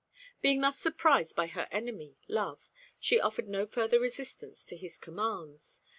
Being 0.41 0.61
thus 0.61 0.79
surprised 0.79 1.35
by 1.35 1.45
her 1.45 1.67
enemy, 1.69 2.17
Love, 2.27 2.71
she 2.99 3.19
offered 3.19 3.47
no 3.47 3.67
further 3.67 3.99
resistance 3.99 4.65
to 4.65 4.75
his 4.75 4.97
commands. 4.97 5.81